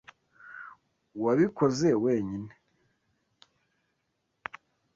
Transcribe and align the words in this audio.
Wabikoze 1.21 1.89
wenyine? 2.03 2.53